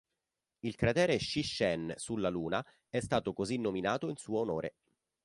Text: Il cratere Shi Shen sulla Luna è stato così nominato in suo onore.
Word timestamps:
Il 0.61 0.73
cratere 0.75 1.19
Shi 1.19 1.43
Shen 1.43 1.93
sulla 1.95 2.29
Luna 2.29 2.65
è 2.89 2.99
stato 3.01 3.33
così 3.33 3.57
nominato 3.59 4.09
in 4.09 4.15
suo 4.15 4.39
onore. 4.39 4.73